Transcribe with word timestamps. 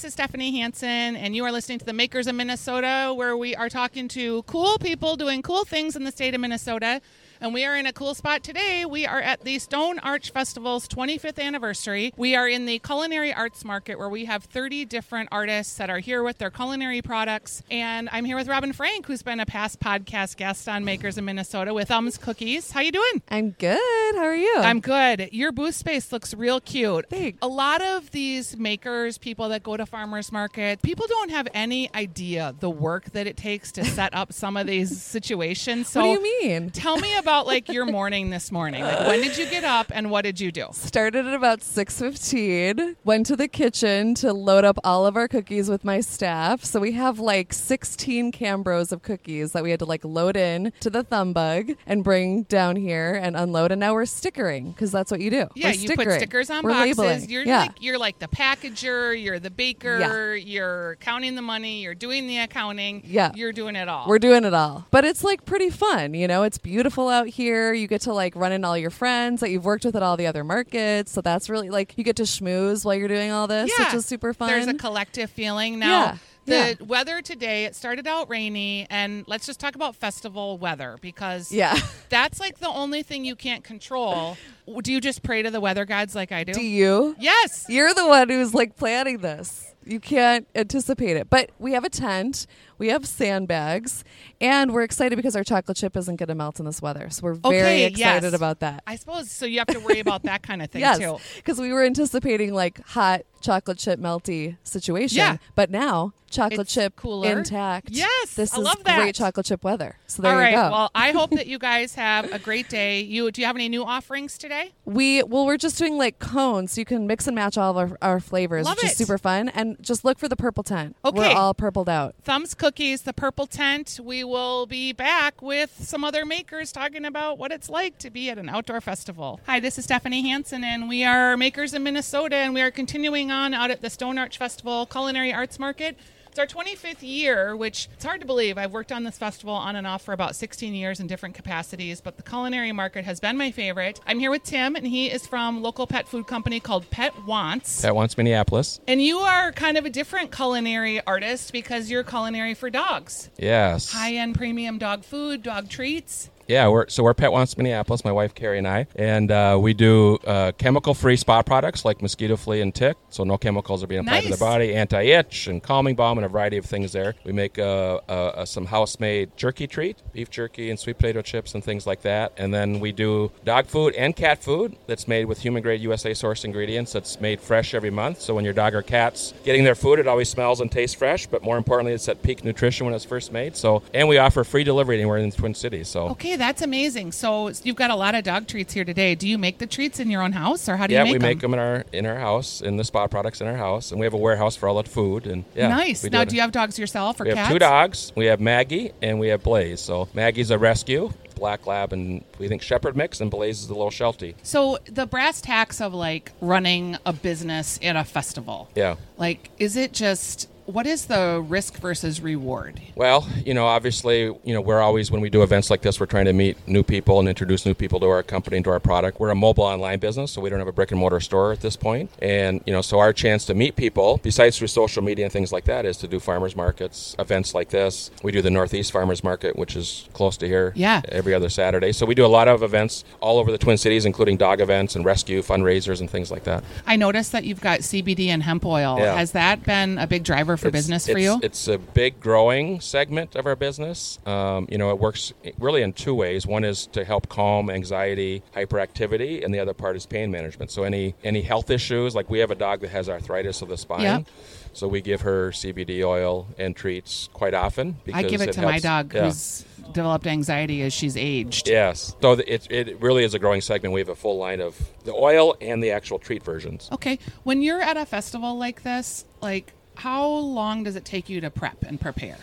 this 0.00 0.06
is 0.06 0.12
Stephanie 0.14 0.58
Hansen, 0.58 1.14
and 1.14 1.36
you 1.36 1.44
are 1.44 1.52
listening 1.52 1.78
to 1.78 1.84
the 1.84 1.92
Makers 1.92 2.26
of 2.26 2.34
Minnesota, 2.34 3.12
where 3.14 3.36
we 3.36 3.54
are 3.54 3.68
talking 3.68 4.08
to 4.08 4.42
cool 4.44 4.78
people 4.78 5.14
doing 5.14 5.42
cool 5.42 5.66
things 5.66 5.94
in 5.94 6.04
the 6.04 6.10
state 6.10 6.34
of 6.34 6.40
Minnesota. 6.40 7.02
And 7.42 7.54
we 7.54 7.64
are 7.64 7.74
in 7.74 7.86
a 7.86 7.92
cool 7.94 8.14
spot 8.14 8.42
today. 8.42 8.84
We 8.84 9.06
are 9.06 9.20
at 9.20 9.44
the 9.44 9.58
Stone 9.58 9.98
Arch 10.00 10.30
Festival's 10.30 10.86
25th 10.86 11.42
anniversary. 11.42 12.12
We 12.18 12.36
are 12.36 12.46
in 12.46 12.66
the 12.66 12.78
Culinary 12.80 13.32
Arts 13.32 13.64
Market 13.64 13.98
where 13.98 14.10
we 14.10 14.26
have 14.26 14.44
30 14.44 14.84
different 14.84 15.30
artists 15.32 15.74
that 15.78 15.88
are 15.88 16.00
here 16.00 16.22
with 16.22 16.36
their 16.36 16.50
culinary 16.50 17.00
products. 17.00 17.62
And 17.70 18.10
I'm 18.12 18.26
here 18.26 18.36
with 18.36 18.46
Robin 18.46 18.74
Frank, 18.74 19.06
who's 19.06 19.22
been 19.22 19.40
a 19.40 19.46
past 19.46 19.80
podcast 19.80 20.36
guest 20.36 20.68
on 20.68 20.84
Makers 20.84 21.16
in 21.16 21.24
Minnesota 21.24 21.72
with 21.72 21.88
Thumbs 21.88 22.18
Cookies. 22.18 22.72
How 22.72 22.80
you 22.80 22.92
doing? 22.92 23.22
I'm 23.30 23.52
good. 23.52 24.14
How 24.16 24.24
are 24.24 24.36
you? 24.36 24.56
I'm 24.58 24.80
good. 24.80 25.30
Your 25.32 25.50
booth 25.50 25.76
space 25.76 26.12
looks 26.12 26.34
real 26.34 26.60
cute. 26.60 27.06
Thanks. 27.08 27.38
A 27.40 27.48
lot 27.48 27.80
of 27.80 28.10
these 28.10 28.58
makers, 28.58 29.16
people 29.16 29.48
that 29.48 29.62
go 29.62 29.78
to 29.78 29.86
farmers 29.86 30.30
market, 30.30 30.82
people 30.82 31.06
don't 31.08 31.30
have 31.30 31.48
any 31.54 31.90
idea 31.94 32.54
the 32.60 32.68
work 32.68 33.06
that 33.12 33.26
it 33.26 33.38
takes 33.38 33.72
to 33.72 33.84
set 33.86 34.12
up 34.12 34.34
some 34.34 34.58
of 34.58 34.66
these 34.66 35.00
situations. 35.02 35.88
So 35.88 36.06
what 36.06 36.20
do 36.20 36.28
you 36.28 36.42
mean? 36.42 36.68
Tell 36.68 36.98
me 36.98 37.16
about 37.16 37.29
like 37.38 37.68
your 37.68 37.86
morning 37.86 38.30
this 38.30 38.50
morning. 38.52 38.82
Like 38.82 39.06
when 39.06 39.20
did 39.20 39.38
you 39.38 39.48
get 39.48 39.64
up 39.64 39.90
and 39.94 40.10
what 40.10 40.22
did 40.22 40.40
you 40.40 40.52
do? 40.52 40.66
Started 40.72 41.26
at 41.26 41.34
about 41.34 41.60
6:15. 41.60 42.96
Went 43.04 43.26
to 43.26 43.36
the 43.36 43.48
kitchen 43.48 44.14
to 44.16 44.32
load 44.32 44.64
up 44.64 44.78
all 44.84 45.06
of 45.06 45.16
our 45.16 45.28
cookies 45.28 45.68
with 45.68 45.84
my 45.84 46.00
staff. 46.00 46.64
So 46.64 46.80
we 46.80 46.92
have 46.92 47.18
like 47.18 47.52
16 47.52 48.32
Cambros 48.32 48.92
of 48.92 49.02
cookies 49.02 49.52
that 49.52 49.62
we 49.62 49.70
had 49.70 49.78
to 49.80 49.84
like 49.86 50.04
load 50.04 50.36
in 50.36 50.72
to 50.80 50.90
the 50.90 51.02
thumb 51.02 51.32
bug 51.32 51.72
and 51.86 52.02
bring 52.04 52.42
down 52.44 52.76
here 52.76 53.14
and 53.14 53.36
unload. 53.36 53.72
And 53.72 53.80
now 53.80 53.94
we're 53.94 54.06
stickering 54.06 54.72
because 54.72 54.90
that's 54.90 55.10
what 55.10 55.20
you 55.20 55.30
do. 55.30 55.48
Yeah, 55.54 55.70
you 55.70 55.94
put 55.94 56.10
stickers 56.12 56.50
on 56.50 56.64
We're 56.64 56.70
boxes. 56.70 56.98
labeling. 56.98 57.30
You're 57.30 57.44
yeah. 57.44 57.60
like 57.60 57.82
you're 57.82 57.98
like 57.98 58.18
the 58.18 58.28
packager, 58.28 59.20
you're 59.20 59.38
the 59.38 59.50
baker, 59.50 60.34
you're 60.34 60.96
counting 60.96 61.34
the 61.34 61.42
money, 61.42 61.82
you're 61.82 61.94
doing 61.94 62.26
the 62.26 62.38
accounting. 62.38 63.02
Yeah. 63.04 63.32
You're 63.34 63.52
doing 63.52 63.76
it 63.76 63.88
all. 63.88 64.08
We're 64.08 64.18
doing 64.18 64.44
it 64.44 64.54
all. 64.54 64.86
But 64.90 65.04
it's 65.04 65.22
like 65.24 65.44
pretty 65.44 65.70
fun, 65.70 66.14
you 66.14 66.26
know? 66.26 66.42
It's 66.42 66.58
beautiful 66.58 67.08
out 67.08 67.19
here. 67.28 67.72
You 67.72 67.86
get 67.86 68.02
to 68.02 68.12
like 68.12 68.34
run 68.36 68.52
in 68.52 68.64
all 68.64 68.76
your 68.76 68.90
friends 68.90 69.40
that 69.40 69.50
you've 69.50 69.64
worked 69.64 69.84
with 69.84 69.96
at 69.96 70.02
all 70.02 70.16
the 70.16 70.26
other 70.26 70.44
markets. 70.44 71.12
So 71.12 71.20
that's 71.20 71.48
really 71.48 71.70
like 71.70 71.94
you 71.96 72.04
get 72.04 72.16
to 72.16 72.24
schmooze 72.24 72.84
while 72.84 72.94
you're 72.94 73.08
doing 73.08 73.30
all 73.30 73.46
this, 73.46 73.70
yeah. 73.76 73.86
which 73.86 73.94
is 73.94 74.06
super 74.06 74.32
fun. 74.34 74.48
There's 74.48 74.66
a 74.66 74.74
collective 74.74 75.30
feeling 75.30 75.78
now. 75.78 75.90
Yeah, 75.90 76.16
The 76.46 76.76
yeah. 76.80 76.86
weather 76.86 77.22
today, 77.22 77.64
it 77.64 77.74
started 77.76 78.06
out 78.06 78.28
rainy, 78.30 78.86
and 78.90 79.24
let's 79.26 79.46
just 79.46 79.60
talk 79.60 79.74
about 79.74 79.96
festival 79.96 80.58
weather 80.58 80.96
because 81.00 81.52
yeah. 81.52 81.76
that's 82.08 82.40
like 82.40 82.58
the 82.58 82.68
only 82.68 83.02
thing 83.02 83.24
you 83.24 83.36
can't 83.36 83.64
control. 83.64 84.36
Do 84.82 84.92
you 84.92 85.00
just 85.00 85.22
pray 85.22 85.42
to 85.42 85.50
the 85.50 85.60
weather 85.60 85.84
gods 85.84 86.14
like 86.14 86.32
I 86.32 86.44
do? 86.44 86.52
Do 86.52 86.64
you? 86.64 87.16
yes. 87.18 87.66
You're 87.68 87.92
the 87.94 88.06
one 88.06 88.28
who's 88.28 88.54
like 88.54 88.76
planning 88.76 89.18
this. 89.18 89.74
You 89.84 89.98
can't 89.98 90.46
anticipate 90.54 91.16
it. 91.16 91.30
But 91.30 91.50
we 91.58 91.72
have 91.72 91.84
a 91.84 91.88
tent, 91.88 92.46
we 92.80 92.88
have 92.88 93.06
sandbags, 93.06 94.02
and 94.40 94.72
we're 94.72 94.82
excited 94.82 95.14
because 95.16 95.36
our 95.36 95.44
chocolate 95.44 95.76
chip 95.76 95.96
isn't 95.96 96.16
going 96.16 96.28
to 96.28 96.34
melt 96.34 96.58
in 96.58 96.66
this 96.66 96.82
weather. 96.82 97.08
So 97.10 97.22
we're 97.24 97.34
very 97.34 97.60
Okay, 97.60 97.84
excited 97.84 98.24
yes. 98.24 98.32
about 98.34 98.58
that. 98.60 98.82
I 98.86 98.96
suppose 98.96 99.30
so. 99.30 99.46
You 99.46 99.58
have 99.58 99.68
to 99.68 99.78
worry 99.80 100.00
about 100.00 100.22
that 100.24 100.42
kind 100.42 100.62
of 100.62 100.70
thing 100.70 100.80
yes, 100.88 100.98
too. 100.98 101.18
because 101.36 101.60
we 101.60 101.72
were 101.72 101.84
anticipating 101.84 102.52
like 102.52 102.84
hot 102.88 103.20
chocolate 103.40 103.78
chip 103.78 104.00
melty 104.00 104.56
situation. 104.64 105.16
Yeah. 105.18 105.36
But 105.54 105.70
now 105.70 106.12
chocolate 106.30 106.60
It's 106.60 106.74
chip 106.74 106.94
cooler. 106.96 107.38
intact. 107.38 107.88
Yes, 107.90 108.34
this 108.34 108.52
I 108.54 108.58
is 108.58 108.64
love 108.64 108.84
that. 108.84 108.98
great 108.98 109.14
chocolate 109.14 109.46
chip 109.46 109.64
weather. 109.64 109.96
So 110.06 110.22
there 110.22 110.32
All 110.32 110.38
you 110.38 110.44
right. 110.44 110.54
go. 110.54 110.70
Well, 110.70 110.90
I 110.94 111.10
hope 111.12 111.30
that 111.30 111.46
you 111.48 111.58
guys 111.58 111.94
have 111.94 112.30
a 112.32 112.38
great 112.38 112.68
day. 112.68 113.00
You 113.00 113.30
do 113.30 113.40
you 113.40 113.46
have 113.46 113.56
any 113.56 113.68
new 113.68 113.82
offerings 113.84 114.36
today? 114.38 114.72
We 114.84 115.22
well, 115.22 115.46
we're 115.46 115.56
just 115.56 115.78
doing 115.78 115.96
like 115.98 116.18
cones, 116.18 116.76
you 116.78 116.84
can 116.84 117.06
mix 117.06 117.26
and 117.26 117.34
match 117.34 117.56
all 117.58 117.76
of 117.78 117.92
our, 117.92 117.98
our 118.02 118.20
flavors, 118.20 118.66
Love 118.66 118.76
which 118.76 118.84
it. 118.84 118.90
is 118.92 118.96
super 118.96 119.18
fun. 119.18 119.48
And 119.48 119.76
just 119.82 120.04
look 120.04 120.18
for 120.18 120.28
the 120.28 120.36
purple 120.36 120.62
tent. 120.62 120.96
Okay. 121.04 121.18
we're 121.18 121.34
all 121.34 121.54
purpled 121.54 121.88
out. 121.88 122.14
Thumbs 122.22 122.54
Cookies, 122.70 123.02
the 123.02 123.12
Purple 123.12 123.48
Tent. 123.48 123.98
We 124.00 124.22
will 124.22 124.64
be 124.64 124.92
back 124.92 125.42
with 125.42 125.74
some 125.80 126.04
other 126.04 126.24
makers 126.24 126.70
talking 126.70 127.04
about 127.04 127.36
what 127.36 127.50
it's 127.50 127.68
like 127.68 127.98
to 127.98 128.10
be 128.10 128.30
at 128.30 128.38
an 128.38 128.48
outdoor 128.48 128.80
festival. 128.80 129.40
Hi, 129.46 129.58
this 129.58 129.76
is 129.76 129.86
Stephanie 129.86 130.22
Hansen, 130.22 130.62
and 130.62 130.88
we 130.88 131.02
are 131.02 131.36
makers 131.36 131.74
in 131.74 131.82
Minnesota, 131.82 132.36
and 132.36 132.54
we 132.54 132.60
are 132.60 132.70
continuing 132.70 133.32
on 133.32 133.54
out 133.54 133.72
at 133.72 133.82
the 133.82 133.90
Stone 133.90 134.18
Arch 134.18 134.38
Festival 134.38 134.86
Culinary 134.86 135.32
Arts 135.32 135.58
Market. 135.58 135.98
It's 136.30 136.38
our 136.38 136.46
25th 136.46 137.02
year, 137.02 137.56
which 137.56 137.88
it's 137.92 138.04
hard 138.04 138.20
to 138.20 138.26
believe. 138.26 138.56
I've 138.56 138.70
worked 138.70 138.92
on 138.92 139.02
this 139.02 139.18
festival 139.18 139.52
on 139.52 139.74
and 139.74 139.84
off 139.84 140.02
for 140.02 140.12
about 140.12 140.36
16 140.36 140.72
years 140.74 141.00
in 141.00 141.08
different 141.08 141.34
capacities, 141.34 142.00
but 142.00 142.16
the 142.16 142.22
culinary 142.22 142.70
market 142.70 143.04
has 143.04 143.18
been 143.18 143.36
my 143.36 143.50
favorite. 143.50 143.98
I'm 144.06 144.20
here 144.20 144.30
with 144.30 144.44
Tim, 144.44 144.76
and 144.76 144.86
he 144.86 145.10
is 145.10 145.26
from 145.26 145.60
local 145.60 145.88
pet 145.88 146.06
food 146.06 146.28
company 146.28 146.60
called 146.60 146.88
Pet 146.88 147.24
Wants. 147.26 147.82
Pet 147.82 147.96
wants 147.96 148.16
Minneapolis. 148.16 148.80
And 148.86 149.02
you 149.02 149.18
are 149.18 149.50
kind 149.50 149.76
of 149.76 149.84
a 149.84 149.90
different 149.90 150.30
culinary 150.30 151.04
artist 151.04 151.52
because 151.52 151.90
you're 151.90 152.04
culinary 152.04 152.54
for 152.54 152.70
dogs. 152.70 153.28
Yes. 153.36 153.90
High 153.90 154.14
end 154.14 154.36
premium 154.36 154.78
dog 154.78 155.02
food, 155.02 155.42
dog 155.42 155.68
treats. 155.68 156.30
Yeah, 156.50 156.66
we're 156.66 156.88
so 156.88 157.04
we're 157.04 157.14
Pet 157.14 157.30
Wants 157.30 157.56
Minneapolis, 157.56 158.04
my 158.04 158.10
wife 158.10 158.34
Carrie 158.34 158.58
and 158.58 158.66
I, 158.66 158.88
and 158.96 159.30
uh, 159.30 159.56
we 159.62 159.72
do 159.72 160.16
uh, 160.26 160.50
chemical-free 160.58 161.14
spa 161.14 161.42
products 161.42 161.84
like 161.84 162.02
mosquito 162.02 162.34
flea 162.34 162.60
and 162.60 162.74
tick, 162.74 162.96
so 163.08 163.22
no 163.22 163.38
chemicals 163.38 163.84
are 163.84 163.86
being 163.86 164.00
applied 164.00 164.22
to 164.22 164.30
Nice. 164.30 164.38
the 164.40 164.44
body, 164.44 164.74
anti-itch 164.74 165.46
and 165.46 165.62
calming 165.62 165.94
balm 165.94 166.18
and 166.18 166.24
a 166.24 166.28
variety 166.28 166.56
of 166.56 166.64
things 166.64 166.90
there. 166.90 167.14
We 167.22 167.30
make 167.30 167.56
uh, 167.56 168.00
uh, 168.08 168.12
uh, 168.12 168.44
some 168.46 168.66
house-made 168.66 169.36
jerky 169.36 169.68
treat, 169.68 169.98
beef 170.12 170.28
jerky 170.28 170.70
and 170.70 170.80
sweet 170.80 170.96
potato 170.98 171.22
chips 171.22 171.54
and 171.54 171.62
things 171.62 171.86
like 171.86 172.02
that, 172.02 172.32
and 172.36 172.52
then 172.52 172.80
we 172.80 172.90
do 172.90 173.30
dog 173.44 173.66
food 173.66 173.94
and 173.94 174.16
cat 174.16 174.42
food 174.42 174.76
that's 174.88 175.06
made 175.06 175.26
with 175.26 175.38
human-grade 175.38 175.80
USA 175.82 176.10
sourced 176.10 176.44
ingredients. 176.44 176.92
That's 176.92 177.20
made 177.20 177.40
fresh 177.40 177.74
every 177.74 177.90
month, 177.90 178.20
so 178.20 178.34
when 178.34 178.44
your 178.44 178.54
dog 178.54 178.74
or 178.74 178.82
cat's 178.82 179.34
getting 179.44 179.62
their 179.62 179.76
food, 179.76 180.00
it 180.00 180.08
always 180.08 180.28
smells 180.28 180.60
and 180.60 180.72
tastes 180.72 180.96
fresh. 180.96 181.28
But 181.28 181.44
more 181.44 181.58
importantly, 181.58 181.92
it's 181.92 182.08
at 182.08 182.24
peak 182.24 182.42
nutrition 182.42 182.86
when 182.86 182.94
it's 182.96 183.04
first 183.04 183.30
made. 183.30 183.56
So, 183.56 183.84
and 183.94 184.08
we 184.08 184.18
offer 184.18 184.42
free 184.42 184.64
delivery 184.64 184.96
anywhere 184.96 185.18
in 185.18 185.30
the 185.30 185.36
Twin 185.36 185.54
Cities. 185.54 185.86
So. 185.86 186.08
Okay, 186.08 186.39
that's 186.40 186.62
amazing. 186.62 187.12
So 187.12 187.52
you've 187.62 187.76
got 187.76 187.90
a 187.90 187.94
lot 187.94 188.14
of 188.14 188.24
dog 188.24 188.46
treats 188.48 188.72
here 188.72 188.84
today. 188.84 189.14
Do 189.14 189.28
you 189.28 189.38
make 189.38 189.58
the 189.58 189.66
treats 189.66 190.00
in 190.00 190.10
your 190.10 190.22
own 190.22 190.32
house, 190.32 190.68
or 190.68 190.76
how 190.76 190.86
do 190.86 190.94
yeah, 190.94 191.00
you 191.00 191.04
make 191.04 191.12
we 191.12 191.18
them? 191.18 191.28
make 191.28 191.40
them 191.40 191.54
in 191.54 191.60
our 191.60 191.84
in 191.92 192.06
our 192.06 192.18
house, 192.18 192.60
in 192.60 192.76
the 192.76 192.84
spa 192.84 193.06
products 193.06 193.40
in 193.40 193.46
our 193.46 193.56
house, 193.56 193.90
and 193.90 194.00
we 194.00 194.06
have 194.06 194.14
a 194.14 194.18
warehouse 194.18 194.56
for 194.56 194.68
all 194.68 194.76
that 194.76 194.88
food. 194.88 195.26
And 195.26 195.44
yeah, 195.54 195.68
nice. 195.68 196.02
Now, 196.04 196.24
do 196.24 196.34
you 196.34 196.40
have 196.40 196.52
dogs 196.52 196.78
yourself 196.78 197.20
or 197.20 197.24
We 197.24 197.30
have 197.30 197.38
cats? 197.38 197.52
two 197.52 197.58
dogs. 197.58 198.12
We 198.16 198.26
have 198.26 198.40
Maggie 198.40 198.92
and 199.02 199.20
we 199.20 199.28
have 199.28 199.42
Blaze. 199.42 199.80
So 199.80 200.08
Maggie's 200.14 200.50
a 200.50 200.58
rescue, 200.58 201.12
black 201.36 201.66
lab, 201.66 201.92
and 201.92 202.24
we 202.38 202.48
think 202.48 202.62
shepherd 202.62 202.96
mix, 202.96 203.20
and 203.20 203.30
Blaze 203.30 203.60
is 203.60 203.68
the 203.68 203.74
little 203.74 203.90
Sheltie. 203.90 204.34
So 204.42 204.78
the 204.86 205.06
brass 205.06 205.40
tacks 205.40 205.80
of 205.80 205.94
like 205.94 206.32
running 206.40 206.96
a 207.04 207.12
business 207.12 207.78
in 207.82 207.96
a 207.96 208.04
festival. 208.04 208.68
Yeah. 208.74 208.96
Like, 209.16 209.50
is 209.58 209.76
it 209.76 209.92
just 209.92 210.48
what 210.72 210.86
is 210.86 211.06
the 211.06 211.44
risk 211.48 211.78
versus 211.78 212.20
reward? 212.20 212.80
Well, 212.94 213.26
you 213.44 213.54
know, 213.54 213.66
obviously, 213.66 214.22
you 214.22 214.54
know, 214.54 214.60
we're 214.60 214.80
always 214.80 215.10
when 215.10 215.20
we 215.20 215.30
do 215.30 215.42
events 215.42 215.70
like 215.70 215.82
this, 215.82 215.98
we're 216.00 216.06
trying 216.06 216.24
to 216.26 216.32
meet 216.32 216.56
new 216.66 216.82
people 216.82 217.18
and 217.18 217.28
introduce 217.28 217.66
new 217.66 217.74
people 217.74 218.00
to 218.00 218.06
our 218.06 218.22
company 218.22 218.56
and 218.56 218.64
to 218.64 218.70
our 218.70 218.80
product. 218.80 219.20
We're 219.20 219.30
a 219.30 219.34
mobile 219.34 219.64
online 219.64 219.98
business, 219.98 220.32
so 220.32 220.40
we 220.40 220.50
don't 220.50 220.58
have 220.58 220.68
a 220.68 220.72
brick 220.72 220.90
and 220.90 221.00
mortar 221.00 221.20
store 221.20 221.52
at 221.52 221.60
this 221.60 221.76
point. 221.76 222.10
And 222.20 222.60
you 222.66 222.72
know, 222.72 222.82
so 222.82 222.98
our 222.98 223.12
chance 223.12 223.44
to 223.46 223.54
meet 223.54 223.76
people, 223.76 224.20
besides 224.22 224.58
through 224.58 224.68
social 224.68 225.02
media 225.02 225.24
and 225.26 225.32
things 225.32 225.52
like 225.52 225.64
that, 225.64 225.84
is 225.84 225.96
to 225.98 226.08
do 226.08 226.20
farmers 226.20 226.54
markets, 226.56 227.14
events 227.18 227.54
like 227.54 227.70
this. 227.70 228.10
We 228.22 228.32
do 228.32 228.42
the 228.42 228.50
Northeast 228.50 228.92
Farmers 228.92 229.24
Market, 229.24 229.56
which 229.56 229.76
is 229.76 230.08
close 230.12 230.36
to 230.38 230.46
here, 230.46 230.72
Yeah. 230.76 231.00
every 231.08 231.34
other 231.34 231.48
Saturday. 231.48 231.92
So 231.92 232.06
we 232.06 232.14
do 232.14 232.24
a 232.24 232.28
lot 232.28 232.48
of 232.48 232.62
events 232.62 233.04
all 233.20 233.38
over 233.38 233.50
the 233.50 233.58
Twin 233.58 233.76
Cities, 233.76 234.04
including 234.04 234.36
dog 234.36 234.60
events 234.60 234.94
and 234.96 235.04
rescue 235.04 235.42
fundraisers 235.42 236.00
and 236.00 236.08
things 236.10 236.30
like 236.30 236.44
that. 236.44 236.62
I 236.86 236.96
noticed 236.96 237.32
that 237.32 237.44
you've 237.44 237.60
got 237.60 237.80
CBD 237.80 238.28
and 238.28 238.42
hemp 238.42 238.64
oil. 238.64 238.98
Yeah. 238.98 239.14
Has 239.14 239.32
that 239.32 239.64
been 239.64 239.98
a 239.98 240.06
big 240.06 240.22
driver 240.24 240.56
for 240.60 240.68
It's- 240.68 240.82
business 240.82 241.08
for 241.08 241.18
you? 241.18 241.40
It's 241.42 241.68
a 241.68 241.78
big 241.78 242.20
growing 242.20 242.80
segment 242.80 243.34
of 243.34 243.46
our 243.46 243.56
business. 243.56 244.18
Um, 244.26 244.68
you 244.70 244.78
know, 244.78 244.90
it 244.90 244.98
works 244.98 245.32
really 245.58 245.82
in 245.82 245.92
two 245.92 246.14
ways. 246.14 246.46
One 246.46 246.64
is 246.64 246.86
to 246.88 247.04
help 247.04 247.28
calm 247.28 247.70
anxiety, 247.70 248.42
hyperactivity, 248.54 249.44
and 249.44 249.52
the 249.52 249.58
other 249.58 249.74
part 249.74 249.96
is 249.96 250.06
pain 250.06 250.30
management. 250.30 250.70
So 250.70 250.84
any 250.84 251.14
any 251.24 251.42
health 251.42 251.70
issues, 251.70 252.14
like 252.14 252.30
we 252.30 252.38
have 252.40 252.50
a 252.50 252.54
dog 252.54 252.80
that 252.80 252.90
has 252.90 253.08
arthritis 253.08 253.62
of 253.62 253.68
the 253.68 253.76
spine. 253.76 254.02
Yep. 254.02 254.26
So 254.72 254.86
we 254.86 255.00
give 255.00 255.22
her 255.22 255.50
CBD 255.50 256.04
oil 256.04 256.46
and 256.58 256.76
treats 256.76 257.28
quite 257.32 257.54
often. 257.54 257.96
I 258.12 258.22
give 258.22 258.40
because 258.40 258.56
it 258.56 258.60
to 258.60 258.62
my 258.62 258.78
dog 258.78 259.12
yeah. 259.12 259.24
who's 259.24 259.64
developed 259.92 260.26
anxiety 260.26 260.82
as 260.82 260.92
she's 260.92 261.16
aged. 261.16 261.68
Yes. 261.68 262.14
So 262.20 262.32
it, 262.32 262.70
it 262.70 263.00
really 263.00 263.24
is 263.24 263.34
a 263.34 263.38
growing 263.38 263.60
segment. 263.60 263.92
We 263.92 264.00
have 264.00 264.08
a 264.08 264.14
full 264.14 264.38
line 264.38 264.60
of 264.60 264.78
the 265.04 265.12
oil 265.12 265.56
and 265.60 265.82
the 265.82 265.90
actual 265.90 266.18
treat 266.18 266.42
versions. 266.42 266.88
Okay. 266.92 267.18
When 267.42 267.62
you're 267.62 267.80
at 267.80 267.96
a 267.96 268.06
festival 268.06 268.56
like 268.56 268.82
this, 268.82 269.24
like 269.40 269.72
how 270.00 270.26
long 270.26 270.82
does 270.84 270.96
it 270.96 271.04
take 271.04 271.28
you 271.28 271.42
to 271.42 271.50
prep 271.50 271.82
and 271.82 272.00
prepare? 272.00 272.38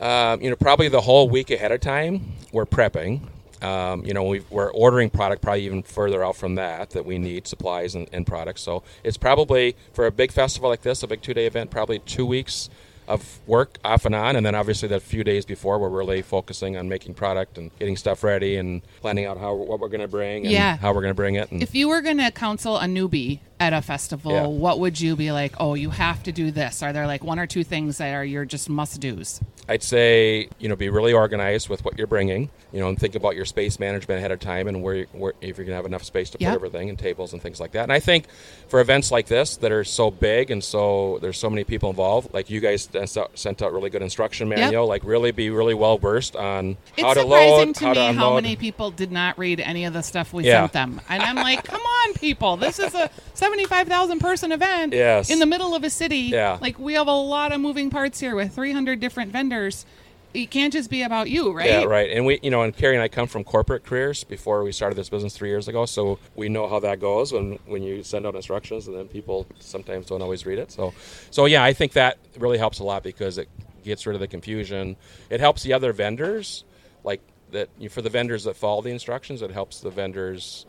Um, 0.00 0.40
you 0.40 0.50
know, 0.50 0.56
probably 0.56 0.88
the 0.88 1.00
whole 1.00 1.28
week 1.28 1.52
ahead 1.52 1.70
of 1.70 1.80
time, 1.80 2.32
we're 2.50 2.66
prepping. 2.66 3.20
Um, 3.62 4.04
you 4.04 4.12
know, 4.12 4.24
we've, 4.24 4.50
we're 4.50 4.72
ordering 4.72 5.08
product 5.08 5.40
probably 5.40 5.64
even 5.66 5.84
further 5.84 6.24
out 6.24 6.34
from 6.34 6.56
that 6.56 6.90
that 6.90 7.06
we 7.06 7.16
need 7.16 7.46
supplies 7.46 7.94
and, 7.94 8.08
and 8.12 8.26
products. 8.26 8.60
So 8.62 8.82
it's 9.04 9.16
probably 9.16 9.76
for 9.92 10.06
a 10.06 10.10
big 10.10 10.32
festival 10.32 10.68
like 10.68 10.82
this, 10.82 11.04
a 11.04 11.06
big 11.06 11.22
two 11.22 11.32
day 11.32 11.46
event, 11.46 11.70
probably 11.70 12.00
two 12.00 12.26
weeks 12.26 12.68
of 13.06 13.38
work 13.46 13.78
off 13.84 14.04
and 14.06 14.14
on, 14.14 14.34
and 14.36 14.44
then 14.46 14.54
obviously 14.54 14.88
that 14.88 15.02
few 15.02 15.22
days 15.24 15.44
before 15.44 15.78
we're 15.78 15.88
really 15.88 16.22
focusing 16.22 16.76
on 16.76 16.88
making 16.88 17.14
product 17.14 17.58
and 17.58 17.70
getting 17.78 17.96
stuff 17.96 18.24
ready 18.24 18.56
and 18.56 18.82
planning 19.00 19.26
out 19.26 19.38
how 19.38 19.54
what 19.54 19.78
we're 19.80 19.88
going 19.88 20.00
to 20.00 20.08
bring 20.08 20.44
and 20.44 20.52
Yeah. 20.52 20.76
how 20.78 20.88
we're 20.92 21.02
going 21.02 21.10
to 21.10 21.14
bring 21.14 21.34
it. 21.34 21.50
And 21.50 21.62
If 21.62 21.74
you 21.74 21.88
were 21.88 22.00
going 22.00 22.18
to 22.18 22.30
counsel 22.30 22.78
a 22.78 22.84
newbie 22.86 23.40
at 23.60 23.72
a 23.72 23.82
festival, 23.82 24.32
Yeah. 24.32 24.46
what 24.46 24.80
would 24.80 25.00
you 25.00 25.16
be 25.16 25.32
like? 25.32 25.52
Oh, 25.60 25.74
you 25.74 25.90
have 25.90 26.22
to 26.24 26.32
do 26.32 26.50
this. 26.50 26.82
Are 26.82 26.92
there 26.92 27.06
like 27.06 27.22
one 27.22 27.38
or 27.38 27.46
two 27.46 27.62
things 27.64 27.98
that 27.98 28.12
are 28.14 28.24
your 28.24 28.44
just 28.44 28.68
must 28.70 29.00
dos? 29.00 29.40
I'd 29.68 29.82
say 29.82 30.48
you 30.58 30.68
know 30.68 30.76
be 30.76 30.88
really 30.88 31.12
organized 31.12 31.68
with 31.68 31.84
what 31.84 31.96
you're 31.98 32.06
bringing. 32.06 32.50
You 32.72 32.80
know, 32.80 32.88
and 32.88 32.98
think 32.98 33.14
about 33.14 33.36
your 33.36 33.44
space 33.44 33.78
management 33.78 34.18
ahead 34.18 34.32
of 34.32 34.40
time 34.40 34.66
and 34.66 34.82
where, 34.82 35.04
where 35.12 35.32
if 35.40 35.56
you're 35.58 35.64
gonna 35.64 35.76
have 35.76 35.86
enough 35.86 36.02
space 36.02 36.30
to 36.30 36.38
put 36.38 36.48
everything 36.48 36.88
and 36.88 36.98
tables 36.98 37.32
and 37.32 37.40
things 37.40 37.60
like 37.60 37.70
that. 37.72 37.84
And 37.84 37.92
I 37.92 38.00
think 38.00 38.26
for 38.66 38.80
events 38.80 39.12
like 39.12 39.26
this 39.28 39.56
that 39.58 39.70
are 39.70 39.84
so 39.84 40.10
big 40.10 40.50
and 40.50 40.62
so 40.62 41.18
there's 41.22 41.38
so 41.38 41.48
many 41.48 41.62
people 41.62 41.88
involved, 41.90 42.34
like 42.34 42.50
you 42.50 42.58
guys 42.60 42.88
sent 43.34 43.62
out- 43.62 43.72
really 43.72 43.90
good 43.90 44.02
instruction 44.02 44.48
manual. 44.48 44.88
Like 44.88 45.04
really 45.04 45.30
be 45.30 45.50
really 45.50 45.74
well 45.74 45.98
versed 45.98 46.34
on 46.34 46.76
It's 46.96 47.02
how 47.06 47.14
to 47.14 47.20
surprising 47.20 47.66
load, 47.68 47.74
to 47.76 47.84
how 47.84 47.90
me 47.90 47.94
to 47.94 48.12
how 48.14 48.34
many 48.34 48.56
people 48.56 48.90
did 48.90 49.12
not 49.12 49.38
read 49.38 49.60
any 49.60 49.84
of 49.84 49.92
the 49.92 50.02
stuff 50.02 50.32
we 50.32 50.44
Yeah. 50.44 50.62
sent 50.62 50.72
them. 50.72 51.00
And 51.08 51.22
I'm 51.22 51.36
like, 51.36 51.62
come 51.62 51.80
on, 51.80 51.93
people. 52.12 52.56
This 52.56 52.78
is 52.78 52.94
a 52.94 53.08
75,000 53.34 54.18
person 54.18 54.52
event 54.52 54.92
Yes. 54.92 55.30
in 55.30 55.38
the 55.38 55.46
middle 55.46 55.74
of 55.74 55.84
a 55.84 55.90
city. 55.90 56.16
Yeah. 56.32 56.58
Like, 56.60 56.78
we 56.78 56.94
have 56.94 57.06
a 57.08 57.12
lot 57.12 57.52
of 57.52 57.60
moving 57.60 57.88
parts 57.90 58.20
here 58.20 58.34
with 58.36 58.54
300 58.54 59.00
different 59.00 59.32
vendors. 59.32 59.86
It 60.34 60.50
can't 60.50 60.72
just 60.72 60.90
be 60.90 61.02
about 61.02 61.30
you, 61.30 61.52
right? 61.52 61.68
Yeah, 61.70 61.84
right. 61.84 62.10
And 62.10 62.26
we, 62.26 62.40
you 62.42 62.50
know, 62.50 62.62
and 62.62 62.76
Carrie 62.76 62.96
and 62.96 63.02
I 63.02 63.06
come 63.06 63.28
from 63.28 63.44
corporate 63.44 63.84
careers 63.84 64.24
before 64.24 64.64
we 64.64 64.72
started 64.72 64.96
this 64.96 65.08
business 65.08 65.36
three 65.36 65.48
years 65.48 65.68
ago, 65.68 65.86
so 65.86 66.18
we 66.34 66.48
know 66.48 66.68
how 66.68 66.80
that 66.80 66.98
goes 66.98 67.32
when 67.32 67.60
when 67.66 67.84
you 67.84 68.02
send 68.02 68.26
out 68.26 68.34
instructions 68.34 68.88
and 68.88 68.96
then 68.96 69.06
people 69.06 69.46
sometimes 69.60 70.06
don't 70.06 70.22
always 70.22 70.44
read 70.44 70.58
it. 70.58 70.72
So, 70.72 70.92
so 71.30 71.46
yeah, 71.46 71.62
I 71.62 71.72
think 71.72 71.92
that 71.92 72.18
really 72.36 72.58
helps 72.58 72.80
a 72.80 72.82
lot 72.84 73.04
because 73.04 73.38
it 73.38 73.48
gets 73.84 74.06
rid 74.08 74.14
of 74.14 74.20
the 74.20 74.26
confusion. 74.26 74.96
It 75.30 75.38
helps 75.38 75.62
the 75.62 75.72
other 75.72 75.92
vendors, 75.92 76.64
like 77.04 77.20
that 77.52 77.68
you, 77.78 77.88
for 77.88 78.02
the 78.02 78.10
vendors 78.10 78.42
that 78.42 78.56
follow 78.56 78.82
the 78.82 78.90
instructions. 78.90 79.40
It 79.40 79.52
helps 79.52 79.78
the 79.82 79.90
vendors 79.90 80.66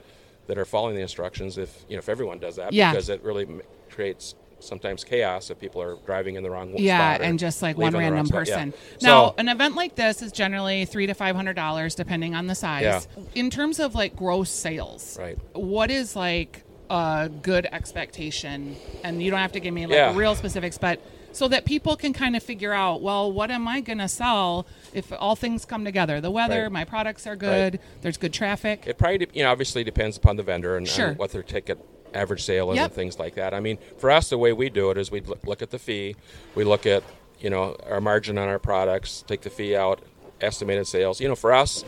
that 0.47 0.57
are 0.57 0.65
following 0.65 0.95
the 0.95 1.01
instructions. 1.01 1.57
If 1.57 1.85
you 1.89 1.95
know, 1.95 1.99
if 1.99 2.09
everyone 2.09 2.39
does 2.39 2.55
that, 2.57 2.73
Yeah. 2.73 2.91
because 2.91 3.09
it 3.09 3.23
really 3.23 3.47
creates 3.89 4.35
sometimes 4.59 5.03
chaos 5.03 5.49
if 5.51 5.59
people 5.59 5.81
are 5.81 5.97
driving 6.05 6.35
in 6.35 6.43
the 6.43 6.49
wrong 6.49 6.73
Yeah, 6.77 7.15
spot 7.15 7.21
and 7.27 7.37
just 7.37 7.61
like 7.61 7.77
one 7.77 7.87
leaving 7.93 7.99
the 7.99 8.03
wrong 8.05 8.13
random 8.13 8.25
spot. 8.27 8.47
Yeah. 8.47 8.55
person. 8.55 8.73
Now, 9.01 9.27
So- 9.29 9.35
an 9.37 9.49
event 9.49 9.75
like 9.75 9.95
this 9.95 10.21
is 10.21 10.31
generally 10.31 10.85
three 10.85 11.05
to 11.07 11.13
five 11.13 11.35
hundred 11.35 11.55
dollars, 11.55 11.93
depending 11.93 12.33
on 12.35 12.47
the 12.47 12.55
size. 12.55 13.07
Yeah. 13.15 13.23
In 13.35 13.49
terms 13.49 13.79
of 13.79 13.93
like 13.95 14.15
gross 14.15 14.49
sales, 14.49 15.17
Right. 15.19 15.37
What 15.53 15.91
is 15.91 16.15
like 16.15 16.63
a 16.89 17.29
good 17.41 17.67
expectation? 17.71 18.75
And 19.03 19.21
you 19.21 19.29
don't 19.31 19.39
have 19.39 19.51
to 19.53 19.59
give 19.59 19.73
me 19.73 19.85
like 19.85 19.95
Yeah. 19.95 20.15
real 20.15 20.35
specifics, 20.35 20.77
but 20.77 20.99
so 21.35 21.47
that 21.49 21.65
people 21.65 21.95
can 21.97 22.13
kind 22.13 22.35
of 22.35 22.41
figure 22.41 22.71
out, 22.71 23.01
well, 23.01 23.29
what 23.31 23.51
am 23.51 23.67
I 23.67 23.81
going 23.81 23.97
to 23.97 24.07
sell 24.07 24.65
if 24.93 25.11
all 25.19 25.35
things 25.35 25.65
come 25.65 25.83
together? 25.83 26.21
The 26.21 26.31
weather, 26.31 26.63
Right. 26.63 26.71
my 26.71 26.85
products 26.85 27.27
are 27.27 27.35
good, 27.35 27.73
Right. 27.73 27.81
there's 28.01 28.17
good 28.17 28.31
traffic. 28.33 28.83
It 28.87 28.97
probably, 28.97 29.17
de- 29.19 29.27
you 29.33 29.43
know, 29.43 29.51
obviously 29.51 29.83
depends 29.83 30.15
upon 30.15 30.37
the 30.37 30.43
vendor 30.43 30.77
and, 30.77 30.87
Sure. 30.87 31.13
what 31.13 31.31
their 31.31 31.43
ticket 31.43 31.77
average 32.13 32.41
sale 32.43 32.71
is 32.71 32.77
Yep. 32.77 32.85
and 32.85 32.93
things 32.93 33.19
like 33.19 33.35
that. 33.35 33.53
I 33.53 33.59
mean, 33.59 33.77
for 33.97 34.09
us, 34.09 34.29
the 34.29 34.37
way 34.37 34.53
we 34.53 34.69
do 34.69 34.91
it 34.91 34.97
is 34.97 35.11
we 35.11 35.19
look, 35.19 35.45
look 35.45 35.61
at 35.61 35.71
the 35.71 35.79
fee, 35.79 36.15
we 36.55 36.63
look 36.63 36.85
at, 36.85 37.03
you 37.41 37.49
know, 37.49 37.75
our 37.89 37.99
margin 37.99 38.37
on 38.37 38.47
our 38.47 38.57
products, 38.59 39.23
take 39.27 39.41
the 39.41 39.49
fee 39.49 39.75
out, 39.75 39.99
estimated 40.39 40.87
sales. 40.87 41.19
You 41.19 41.27
know, 41.27 41.35
for 41.35 41.53
us, 41.53 41.83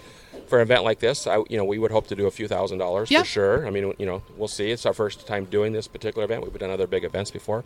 for 0.47 0.57
an 0.59 0.63
event 0.63 0.83
like 0.83 0.99
this, 0.99 1.25
I, 1.25 1.37
you 1.49 1.57
know, 1.57 1.63
we 1.63 1.79
would 1.79 1.91
hope 1.91 2.07
to 2.07 2.15
do 2.15 2.27
a 2.27 2.31
few 2.31 2.47
thousand 2.49 2.79
dollars 2.79 3.09
Yep. 3.09 3.21
for 3.21 3.25
sure. 3.27 3.67
I 3.67 3.69
mean, 3.69 3.93
you 3.97 4.05
know, 4.05 4.23
we'll 4.37 4.47
see. 4.49 4.71
It's 4.71 4.85
our 4.85 4.93
first 4.93 5.25
time 5.25 5.45
doing 5.45 5.71
this 5.71 5.87
particular 5.87 6.25
event. 6.25 6.43
We've 6.43 6.57
done 6.59 6.69
other 6.69 6.87
big 6.87 7.05
events 7.05 7.31
before, 7.31 7.63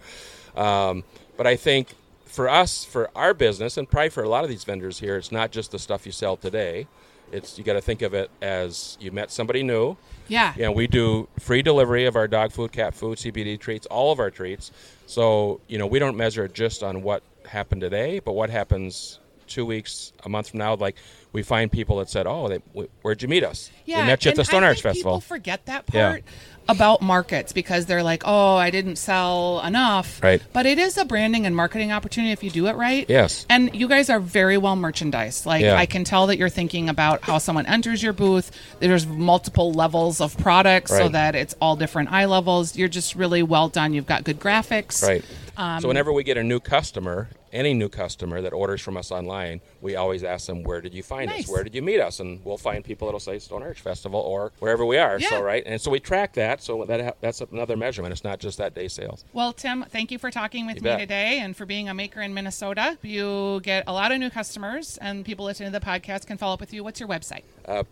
um, 0.56 1.04
but 1.42 1.48
I 1.48 1.56
think 1.56 1.96
for 2.26 2.48
us, 2.48 2.86
for 2.86 3.10
our 3.16 3.34
business, 3.34 3.76
and 3.76 3.90
probably 3.90 4.10
for 4.10 4.22
a 4.22 4.30
lot 4.30 4.44
of 4.44 4.50
these 4.52 4.64
vendors 4.64 5.00
here, 5.00 5.18
it's 5.18 5.32
not 5.32 5.50
just 5.50 5.72
the 5.72 5.80
stuff 5.80 6.06
you 6.06 6.12
sell 6.12 6.38
today. 6.38 6.86
It's 7.32 7.58
you 7.58 7.64
got 7.64 7.74
to 7.74 7.82
think 7.82 8.04
of 8.04 8.14
it 8.14 8.30
as 8.44 8.96
you 9.02 9.12
met 9.12 9.32
somebody 9.32 9.64
new. 9.64 9.98
Yeah. 10.28 10.54
Yeah, 10.56 10.70
we 10.70 10.86
do 10.86 11.30
free 11.40 11.64
delivery 11.64 12.06
of 12.06 12.16
our 12.16 12.28
dog 12.28 12.52
food, 12.52 12.72
cat 12.72 12.94
food, 12.94 13.18
CBD 13.18 13.60
treats, 13.60 13.88
all 13.88 14.12
of 14.12 14.20
our 14.20 14.30
treats. 14.30 14.72
So 15.08 15.62
you 15.68 15.80
know 15.80 15.88
we 15.88 15.98
don't 15.98 16.16
measure 16.16 16.46
it 16.46 16.54
just 16.54 16.84
on 16.84 17.02
what 17.02 17.24
happened 17.48 17.82
today, 17.82 18.20
but 18.20 18.34
what 18.34 18.52
happens 18.52 19.18
two 19.52 19.66
weeks, 19.66 20.14
a 20.26 20.30
month 20.30 20.50
from 20.50 20.60
now. 20.60 20.76
Like 20.76 20.96
we 21.34 21.44
find 21.44 21.72
people 21.72 21.98
that 22.00 22.10
said, 22.10 22.26
"Oh, 22.28 22.48
they, 22.48 22.58
wh- 22.76 23.04
where'd 23.04 23.22
you 23.22 23.28
meet 23.28 23.44
us? 23.44 23.70
Yeah, 23.86 24.02
we 24.02 24.08
met 24.08 24.24
you 24.26 24.32
at 24.32 24.36
the 24.38 24.46
Stone 24.46 24.64
Arch 24.64 24.82
Festival." 24.82 25.14
People 25.18 25.22
forget 25.22 25.66
that 25.68 25.86
Yeah. 25.94 26.10
part 26.10 26.24
about 26.70 27.02
markets 27.02 27.52
because 27.54 27.86
they're 27.86 28.04
like, 28.04 28.24
"Oh, 28.26 28.56
I 28.56 28.70
didn't 28.70 28.98
sell 28.98 29.62
enough." 29.66 30.22
Right. 30.24 30.42
But 30.54 30.66
it 30.66 30.78
is 30.78 30.98
a 30.98 31.06
branding 31.06 31.46
and 31.46 31.56
marketing 31.56 31.92
opportunity 31.92 32.32
if 32.32 32.44
you 32.44 32.50
do 32.50 32.68
it 32.68 32.76
right. 32.76 33.06
Yes. 33.10 33.46
And 33.50 33.74
you 33.76 33.88
guys 33.88 34.10
are 34.10 34.20
very 34.20 34.58
well 34.58 34.76
merchandised. 34.76 35.46
Like 35.46 35.62
Yeah. 35.64 35.76
I 35.76 35.86
can 35.86 36.04
tell 36.04 36.28
that 36.28 36.38
you're 36.38 36.50
thinking 36.50 36.90
about 36.90 37.22
how 37.24 37.38
someone 37.40 37.66
enters 37.66 38.02
your 38.04 38.14
booth. 38.14 38.52
There's 38.80 39.06
multiple 39.08 39.72
levels 39.74 40.22
of 40.22 40.38
products 40.38 40.92
so 40.92 41.10
that 41.10 41.36
it's 41.36 41.56
all 41.62 41.76
different 41.76 42.12
eye 42.12 42.26
levels. 42.26 42.76
You're 42.78 42.88
just 42.88 43.16
really 43.16 43.44
well 43.44 43.70
done. 43.70 43.94
You've 43.94 44.06
got 44.06 44.24
good 44.24 44.40
graphics. 44.40 45.02
Right. 45.06 45.24
Um, 45.58 45.82
so 45.82 45.88
whenever 45.88 46.12
we 46.14 46.24
get 46.24 46.38
a 46.38 46.44
new 46.44 46.60
customer, 46.60 47.30
any 47.54 47.74
new 47.74 47.90
customer 47.90 48.42
that 48.42 48.54
orders 48.54 48.82
from 48.82 48.98
us 48.98 49.12
online, 49.12 49.62
we 49.82 49.96
always 49.96 50.24
ask 50.24 50.48
them, 50.48 50.64
"Where 50.64 50.82
did 50.82 50.94
you 50.94 51.04
find 51.04 51.30
Nice. 51.30 51.46
us? 51.46 51.50
Where 51.52 51.64
did 51.64 51.76
you 51.76 51.82
meet 51.82 52.00
us?" 52.00 52.20
And 52.20 52.44
we'll 52.46 52.58
find 52.58 52.84
people 52.84 53.08
that'll 53.08 53.20
say 53.20 53.40
Stone 53.40 53.64
Arch 53.64 53.80
Festival 53.82 54.20
or 54.20 54.52
wherever 54.60 54.86
we 54.86 54.98
are. 54.98 55.20
Yeah. 55.20 55.30
So 55.30 55.42
right, 55.42 55.64
and 55.66 55.80
so 55.82 55.92
we 55.92 56.00
track 56.00 56.34
that. 56.34 56.62
So 56.64 56.86
that 56.86 57.18
that's 57.22 57.42
another 57.42 57.76
measurement. 57.78 58.12
It's 58.12 58.24
not 58.24 58.40
just 58.40 58.58
that 58.58 58.74
day 58.74 58.88
sales. 58.88 59.26
Well, 59.34 59.54
Tim, 59.54 59.86
thank 59.90 60.12
you 60.12 60.18
for 60.18 60.32
talking 60.32 60.66
with 60.66 60.78
You 60.78 60.82
me 60.84 60.90
bet. 60.90 61.00
today 61.00 61.40
and 61.40 61.56
for 61.56 61.66
being 61.66 61.90
a 61.90 61.94
maker 61.94 62.22
in 62.22 62.34
Minnesota. 62.34 62.98
You 63.02 63.60
get 63.64 63.84
a 63.88 63.94
lot 63.94 64.12
of 64.12 64.20
new 64.20 64.30
customers, 64.30 64.98
and 65.02 65.26
people 65.26 65.46
listening 65.46 65.72
to 65.72 65.80
the 65.80 65.86
podcast 65.86 66.26
can 66.28 66.38
follow 66.38 66.54
up 66.54 66.60
with 66.60 66.74
you. 66.74 66.84
What's 66.84 67.00
your 67.00 67.10
website? 67.10 67.44
Uh, 67.66 67.84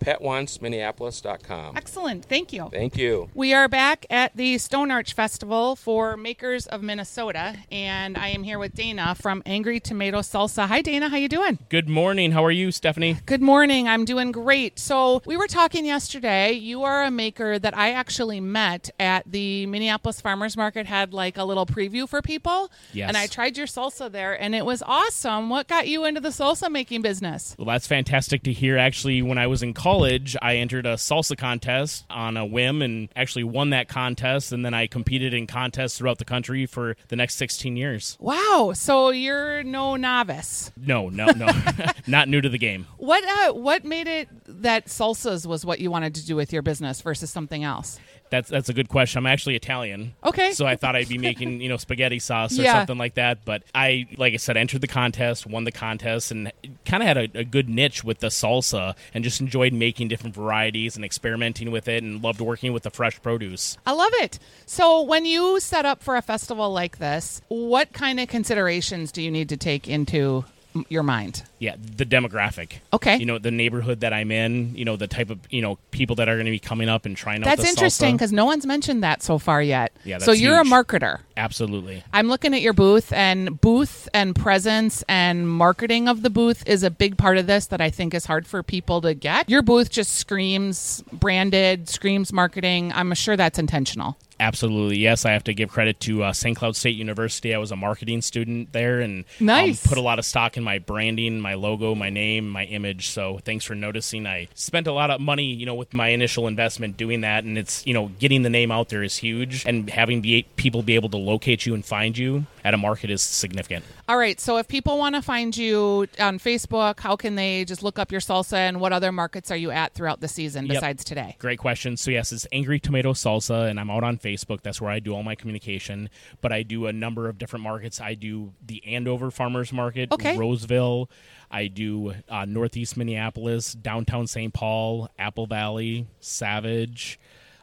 PetWantsMinneapolis.com. 0.69 1.77
Excellent. 1.77 2.25
Thank 2.25 2.53
you. 2.53 2.69
Thank 2.71 2.97
you. 2.97 3.29
We 3.33 3.53
are 3.53 3.67
back 3.67 4.05
at 4.09 4.35
the 4.35 4.57
Stone 4.57 4.91
Arch 4.91 5.13
Festival 5.13 5.75
for 5.75 6.17
Makers 6.17 6.67
of 6.67 6.81
Minnesota, 6.81 7.55
and 7.71 8.17
I 8.17 8.29
am 8.29 8.43
here 8.43 8.59
with 8.59 8.73
Dana 8.73 9.15
from 9.15 9.41
Angry 9.49 9.79
Tomato 9.79 10.19
Salsa. 10.19 10.67
Hi, 10.67 10.83
Dana. 10.83 11.09
How 11.09 11.17
you 11.17 11.27
doing? 11.27 11.57
Good 11.69 11.89
morning. 11.89 12.33
How 12.33 12.45
are 12.45 12.51
you, 12.51 12.71
Stephanie? 12.71 13.17
Good 13.25 13.41
morning. 13.41 13.87
I'm 13.87 14.05
doing 14.05 14.31
great. 14.31 14.77
So, 14.77 15.23
we 15.25 15.37
were 15.37 15.47
talking 15.47 15.87
yesterday. 15.87 16.51
You 16.51 16.83
are 16.83 17.03
a 17.03 17.09
maker 17.09 17.57
that 17.57 17.75
I 17.75 17.93
actually 17.93 18.39
met 18.41 18.91
at 18.99 19.23
the 19.25 19.65
Minneapolis 19.65 20.21
Farmers 20.21 20.55
Market, 20.55 20.85
had 20.85 21.15
like 21.15 21.35
a 21.39 21.43
little 21.43 21.65
preview 21.65 22.07
for 22.07 22.21
people. 22.21 22.71
Yes. 22.93 23.07
And 23.07 23.17
I 23.17 23.25
tried 23.25 23.57
your 23.57 23.65
salsa 23.65 24.11
there, 24.11 24.39
and 24.39 24.53
it 24.53 24.65
was 24.65 24.83
awesome. 24.85 25.49
What 25.49 25.67
got 25.67 25.87
you 25.87 26.05
into 26.05 26.21
the 26.21 26.29
salsa 26.29 26.71
making 26.71 27.01
business? 27.01 27.55
Well, 27.57 27.65
that's 27.65 27.87
fantastic 27.87 28.43
to 28.43 28.53
hear. 28.53 28.77
Actually, 28.77 29.23
when 29.23 29.39
I 29.39 29.47
was 29.47 29.63
in 29.63 29.73
college, 29.73 30.37
I 30.43 30.57
entered 30.57 30.85
a 30.85 30.93
salsa 30.93 31.35
contest 31.35 32.05
on 32.11 32.37
a 32.37 32.45
whim 32.45 32.83
and 32.83 33.09
actually 33.15 33.45
won 33.45 33.71
that 33.71 33.87
contest. 33.87 34.51
And 34.51 34.63
then 34.63 34.75
I 34.75 34.85
competed 34.85 35.33
in 35.33 35.47
contests 35.47 35.97
throughout 35.97 36.19
the 36.19 36.25
country 36.25 36.67
for 36.67 36.95
the 37.07 37.15
next 37.15 37.37
16 37.37 37.75
years. 37.75 38.15
Wow. 38.19 38.73
So, 38.75 39.09
you're 39.09 39.38
no 39.63 39.95
novice. 39.95 40.71
No, 40.77 41.09
no, 41.09 41.27
no. 41.35 41.47
Not 42.07 42.27
new 42.27 42.41
to 42.41 42.49
the 42.49 42.57
game. 42.57 42.87
What 42.97 43.23
uh, 43.23 43.53
what 43.53 43.85
made 43.85 44.07
it 44.07 44.29
that 44.45 44.87
salsas 44.87 45.45
was 45.45 45.65
what 45.65 45.79
you 45.79 45.91
wanted 45.91 46.15
to 46.15 46.25
do 46.25 46.35
with 46.35 46.51
your 46.53 46.61
business 46.61 47.01
versus 47.01 47.29
something 47.29 47.63
else? 47.63 47.99
That's 48.29 48.49
that's 48.49 48.69
a 48.69 48.73
good 48.73 48.89
question. 48.89 49.17
I'm 49.19 49.25
actually 49.25 49.55
Italian. 49.55 50.13
Okay. 50.23 50.51
So 50.51 50.65
I 50.65 50.75
thought 50.75 50.95
I'd 50.95 51.09
be 51.09 51.17
making, 51.17 51.61
you 51.61 51.69
know, 51.69 51.77
spaghetti 51.77 52.19
sauce 52.19 52.57
or 52.59 52.61
Yeah. 52.69 52.73
something 52.79 52.97
like 52.97 53.15
that. 53.15 53.43
But 53.45 53.63
I, 53.73 54.07
like 54.17 54.33
I 54.33 54.37
said, 54.37 54.55
entered 54.57 54.81
the 54.81 54.87
contest, 54.87 55.47
won 55.47 55.63
the 55.63 55.71
contest, 55.71 56.31
and 56.31 56.51
kind 56.85 57.01
of 57.01 57.07
had 57.07 57.17
a, 57.17 57.39
a 57.39 57.43
good 57.43 57.69
niche 57.69 58.03
with 58.03 58.19
the 58.19 58.27
salsa 58.27 58.95
and 59.13 59.23
just 59.23 59.41
enjoyed 59.41 59.73
making 59.73 60.07
different 60.09 60.35
varieties 60.35 60.95
and 60.95 61.03
experimenting 61.03 61.71
with 61.71 61.87
it 61.87 62.03
and 62.03 62.23
loved 62.23 62.41
working 62.41 62.73
with 62.73 62.83
the 62.83 62.91
fresh 62.91 63.21
produce. 63.21 63.77
I 63.85 63.93
love 63.93 64.11
it. 64.15 64.37
So, 64.65 65.01
when 65.01 65.25
you 65.25 65.59
set 65.59 65.85
up 65.85 66.03
for 66.03 66.15
a 66.15 66.21
festival 66.21 66.71
like 66.71 66.99
this, 66.99 67.41
what 67.47 67.93
kind 67.93 68.19
of 68.19 68.27
considerations 68.27 69.11
do 69.11 69.21
you 69.21 69.31
need 69.31 69.49
to 69.49 69.57
take 69.57 69.87
into 69.87 70.45
your 70.87 71.03
mind? 71.03 71.43
Yeah, 71.59 71.75
the 71.77 72.05
demographic. 72.05 72.79
Okay. 72.93 73.17
You 73.17 73.25
know, 73.25 73.37
the 73.37 73.51
neighborhood 73.51 74.01
that 74.01 74.13
I'm 74.13 74.31
in, 74.31 74.75
you 74.75 74.85
know, 74.85 74.95
the 74.95 75.07
type 75.07 75.29
of, 75.29 75.39
you 75.49 75.61
know, 75.61 75.77
people 75.91 76.15
that 76.17 76.29
are 76.29 76.35
going 76.35 76.45
to 76.45 76.51
be 76.51 76.59
coming 76.59 76.89
up 76.89 77.05
and 77.05 77.17
trying 77.17 77.41
out 77.41 77.45
That's 77.45 77.63
the 77.63 77.69
interesting 77.69 78.15
because 78.15 78.31
no 78.31 78.45
one's 78.45 78.65
mentioned 78.65 79.03
that 79.03 79.21
so 79.23 79.37
far 79.37 79.61
yet. 79.61 79.91
Yeah, 80.03 80.19
so 80.19 80.31
you're 80.31 80.59
a 80.59 80.63
marketer. 80.63 81.19
Absolutely. 81.35 82.03
I'm 82.13 82.27
looking 82.27 82.53
at 82.53 82.61
your 82.61 82.73
booth, 82.73 83.11
and 83.13 83.59
booth 83.59 84.07
and 84.13 84.35
presence 84.35 85.03
and 85.07 85.49
marketing 85.49 86.07
of 86.07 86.21
the 86.21 86.29
booth 86.29 86.67
is 86.67 86.83
a 86.83 86.91
big 86.91 87.17
part 87.17 87.37
of 87.37 87.47
this 87.47 87.67
that 87.67 87.81
I 87.81 87.89
think 87.89 88.13
is 88.13 88.25
hard 88.25 88.45
for 88.45 88.63
people 88.63 89.01
to 89.01 89.13
get. 89.13 89.49
Your 89.49 89.61
booth 89.61 89.89
just 89.89 90.15
screams 90.15 91.03
branded, 91.11 91.89
screams 91.89 92.31
marketing. 92.31 92.91
I'm 92.93 93.13
sure 93.13 93.35
that's 93.35 93.59
intentional. 93.59 94.17
Absolutely, 94.39 94.97
yes. 94.99 95.25
I 95.25 95.31
have 95.31 95.43
to 95.45 95.53
give 95.53 95.69
credit 95.69 95.99
to 96.01 96.23
uh, 96.23 96.33
St. 96.33 96.55
Cloud 96.57 96.75
State 96.75 96.95
University. 96.95 97.53
I 97.53 97.57
was 97.57 97.71
a 97.71 97.75
marketing 97.75 98.21
student 98.21 98.71
there, 98.71 99.01
and 99.01 99.25
Nice. 99.39 99.85
um, 99.85 99.89
put 99.89 99.97
a 99.97 100.01
lot 100.01 100.17
of 100.17 100.25
stock 100.25 100.55
in 100.55 100.63
my 100.63 100.79
branding, 100.79 101.39
my 101.41 101.55
logo, 101.55 101.93
my 101.93 102.09
name, 102.09 102.49
my 102.49 102.63
image. 102.65 103.09
So 103.09 103.39
thanks 103.43 103.65
for 103.65 103.75
noticing. 103.75 104.25
I 104.25 104.47
spent 104.55 104.87
a 104.87 104.93
lot 104.93 105.11
of 105.11 105.19
money, 105.19 105.53
you 105.53 105.65
know, 105.65 105.75
with 105.75 105.93
my 105.93 106.09
initial 106.09 106.47
investment 106.47 106.95
doing 106.95 107.21
that, 107.21 107.43
and 107.43 107.57
it's 107.57 107.85
you 107.85 107.93
know 107.93 108.11
getting 108.19 108.43
the 108.43 108.49
name 108.49 108.71
out 108.71 108.89
there 108.89 109.03
is 109.03 109.17
huge, 109.17 109.65
and 109.65 109.89
having 109.89 110.21
be, 110.21 110.43
people 110.55 110.83
be 110.83 110.95
able 110.95 111.09
to 111.09 111.17
locate 111.17 111.65
you 111.65 111.73
and 111.73 111.83
find 111.85 112.17
you 112.17 112.45
at 112.69 112.75
a 112.75 112.77
market 112.77 113.09
is 113.09 113.23
significant. 113.23 113.83
All 114.07 114.15
right. 114.15 114.39
So 114.39 114.57
if 114.57 114.67
people 114.67 114.99
want 114.99 115.15
to 115.15 115.23
find 115.23 115.57
you 115.57 116.05
on 116.19 116.37
Facebook, 116.37 116.99
how 116.99 117.15
can 117.15 117.33
they 117.33 117.65
just 117.65 117.81
look 117.81 117.97
up 117.97 118.11
your 118.11 118.21
salsa 118.21 118.53
and 118.57 118.79
what 118.79 118.93
other 118.93 119.11
markets 119.11 119.49
are 119.49 119.55
you 119.57 119.71
at 119.71 119.95
throughout 119.95 120.21
the 120.21 120.27
season 120.27 120.67
Yep. 120.67 120.75
besides 120.75 121.03
today? 121.03 121.35
Great 121.39 121.57
question. 121.57 121.97
So 121.97 122.11
yes, 122.11 122.31
it's 122.31 122.45
Angry 122.51 122.79
Tomato 122.79 123.13
Salsa, 123.13 123.67
and 123.71 123.79
I'm 123.79 123.89
out 123.89 124.03
on 124.03 124.19
Facebook. 124.19 124.61
That's 124.61 124.79
where 124.79 124.91
I 124.91 124.99
do 124.99 125.15
all 125.15 125.23
my 125.23 125.33
communication. 125.33 126.11
But 126.41 126.51
I 126.53 126.61
do 126.61 126.85
a 126.85 126.93
number 126.93 127.27
of 127.27 127.39
different 127.39 127.63
markets. 127.63 127.99
I 127.99 128.13
do 128.13 128.53
the 128.63 128.83
Andover 128.85 129.31
Farmers 129.31 129.73
Market, 129.73 130.11
Okay. 130.11 130.37
Roseville. 130.37 131.09
I 131.49 131.65
do 131.65 132.13
uh, 132.29 132.45
Northeast 132.45 132.97
Minneapolis, 132.97 133.73
downtown 133.73 134.27
St. 134.27 134.53
Paul, 134.53 135.09
Apple 135.17 135.47
Valley, 135.47 136.05
Savage. 136.19 137.19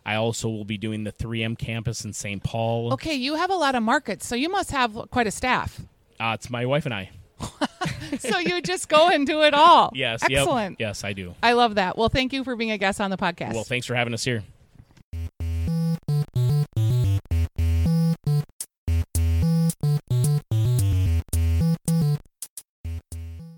I 0.06 0.14
also 0.14 0.48
will 0.48 0.64
be 0.64 0.78
doing 0.78 1.02
the 1.02 1.10
3M 1.10 1.58
campus 1.58 2.04
in 2.04 2.12
St. 2.12 2.40
Paul. 2.40 2.92
Okay, 2.92 3.14
you 3.14 3.34
have 3.34 3.50
a 3.50 3.56
lot 3.56 3.74
of 3.74 3.82
markets, 3.82 4.24
so 4.24 4.36
you 4.36 4.48
must 4.48 4.70
have 4.70 4.96
quite 5.10 5.26
a 5.26 5.32
staff. 5.32 5.80
Uh, 6.20 6.30
it's 6.34 6.48
my 6.48 6.64
wife 6.64 6.86
and 6.86 6.94
I. 6.94 7.10
so 8.20 8.38
you 8.38 8.62
just 8.62 8.88
go 8.88 9.08
and 9.08 9.26
do 9.26 9.42
it 9.42 9.52
all. 9.52 9.90
Yes. 9.94 10.22
yep. 10.22 10.42
Excellent. 10.42 10.76
Yes, 10.78 11.02
I 11.02 11.12
do. 11.12 11.34
I 11.42 11.54
love 11.54 11.74
that. 11.74 11.98
Well, 11.98 12.08
thank 12.08 12.32
you 12.32 12.44
for 12.44 12.54
being 12.54 12.70
a 12.70 12.78
guest 12.78 13.00
on 13.00 13.10
the 13.10 13.16
podcast. 13.16 13.54
Well, 13.54 13.64
thanks 13.64 13.84
for 13.84 13.96
having 13.96 14.14
us 14.14 14.22
here. 14.22 14.44